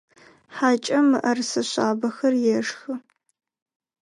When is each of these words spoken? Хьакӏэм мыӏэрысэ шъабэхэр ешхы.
Хьакӏэм 0.55 1.05
мыӏэрысэ 1.11 1.61
шъабэхэр 1.69 2.33
ешхы. 2.57 2.93